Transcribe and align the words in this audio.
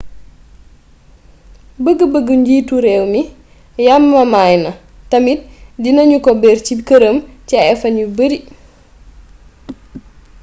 bëgg 1.83 1.99
bëggu 2.13 2.33
njiitu 2.41 2.75
réew 2.85 3.03
mi 3.13 3.21
yamamaay 3.85 4.55
na 4.63 4.71
tamit 5.09 5.39
dina 5.83 6.01
ñu 6.09 6.17
ko 6.25 6.31
bér 6.41 6.57
ci 6.65 6.73
këram 6.87 7.17
ci 7.47 7.53
ay 7.63 7.73
fan 7.81 7.95
yu 8.01 8.07
beeri 8.17 8.39